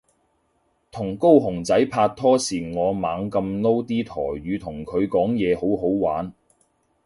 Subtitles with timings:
[0.89, 6.33] 同高雄仔拍拖時我猛噉撈啲台語同佢講嘢好好玩